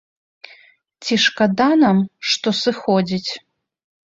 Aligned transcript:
Ці 1.03 1.13
шкада 1.25 1.67
нам, 1.83 1.97
што 2.33 2.47
сыходзіць? 2.63 3.31